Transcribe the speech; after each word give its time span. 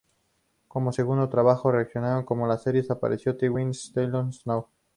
Como 0.67 0.93
segundo 0.93 1.29
trabajo 1.29 1.71
relacionado 1.71 2.25
con 2.25 2.47
las 2.49 2.63
series 2.63 2.89
apareció 2.89 3.33
en 3.33 3.37
"The 3.37 3.49
Red 3.49 3.73
Skelton 3.73 4.31
Show". 4.31 4.65